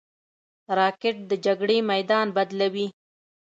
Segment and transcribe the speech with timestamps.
[0.77, 2.87] راکټ د جګړې میدان بدلوي